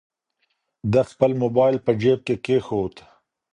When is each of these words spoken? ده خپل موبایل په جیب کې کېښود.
ده 0.91 1.01
خپل 1.11 1.31
موبایل 1.41 1.77
په 1.85 1.91
جیب 2.01 2.19
کې 2.27 2.35
کېښود. 2.45 2.95